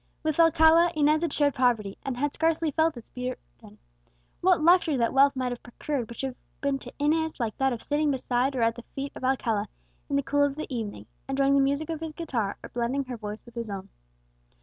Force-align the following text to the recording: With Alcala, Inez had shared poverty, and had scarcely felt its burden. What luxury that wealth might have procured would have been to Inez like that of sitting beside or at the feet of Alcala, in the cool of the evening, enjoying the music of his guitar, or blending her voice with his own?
With 0.23 0.39
Alcala, 0.39 0.91
Inez 0.95 1.21
had 1.21 1.31
shared 1.31 1.53
poverty, 1.53 1.95
and 2.01 2.17
had 2.17 2.33
scarcely 2.33 2.71
felt 2.71 2.97
its 2.97 3.11
burden. 3.11 3.77
What 4.39 4.59
luxury 4.59 4.97
that 4.97 5.13
wealth 5.13 5.35
might 5.35 5.51
have 5.51 5.61
procured 5.61 6.09
would 6.09 6.19
have 6.21 6.35
been 6.59 6.79
to 6.79 6.91
Inez 6.97 7.39
like 7.39 7.55
that 7.57 7.71
of 7.71 7.83
sitting 7.83 8.09
beside 8.09 8.55
or 8.55 8.63
at 8.63 8.73
the 8.73 8.83
feet 8.95 9.11
of 9.15 9.23
Alcala, 9.23 9.67
in 10.09 10.15
the 10.15 10.23
cool 10.23 10.43
of 10.43 10.55
the 10.55 10.65
evening, 10.75 11.05
enjoying 11.29 11.53
the 11.53 11.61
music 11.61 11.91
of 11.91 11.99
his 11.99 12.13
guitar, 12.13 12.57
or 12.63 12.69
blending 12.69 13.03
her 13.03 13.17
voice 13.17 13.45
with 13.45 13.53
his 13.53 13.69
own? 13.69 13.89